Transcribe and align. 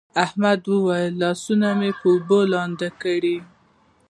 احمد 0.25 0.61
وويل: 0.71 1.13
لاسونه 1.21 1.69
په 1.99 2.07
اوبو 2.11 2.39
لوند 2.51 2.79
کړه. 3.01 3.35